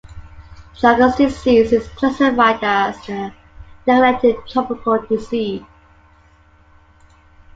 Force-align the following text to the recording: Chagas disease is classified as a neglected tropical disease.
Chagas 0.73 1.15
disease 1.17 1.71
is 1.71 1.87
classified 1.89 2.57
as 2.63 2.97
a 3.07 3.31
neglected 3.85 4.35
tropical 4.47 4.97
disease. 5.07 5.61